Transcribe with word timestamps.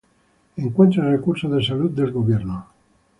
Encuentre 0.61 1.03
recursos 1.03 1.51
de 1.55 1.63
salud 1.63 1.91
del 1.91 2.11
Gobierno. 2.11 2.65